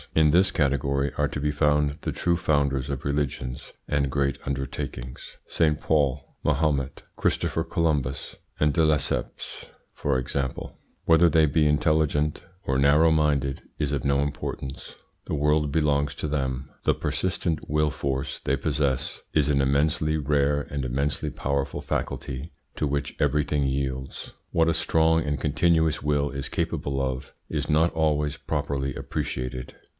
[0.15, 5.37] In this category are to be found the true founders of religions and great undertakings:
[5.47, 5.79] St.
[5.79, 10.79] Paul, Mahomet, Christopher Columbus, and de Lesseps, for example.
[11.05, 14.95] Whether they be intelligent or narrow minded is of no importance:
[15.25, 16.71] the world belongs to them.
[16.83, 22.87] The persistent will force they possess is an immensely rare and immensely powerful faculty to
[22.87, 24.33] which everything yields.
[24.51, 29.75] What a strong and continuous will is capable of is not always properly appreciated.